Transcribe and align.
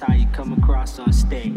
how 0.00 0.12
you 0.12 0.26
come 0.32 0.52
across 0.52 0.98
on 0.98 1.12
stage. 1.12 1.54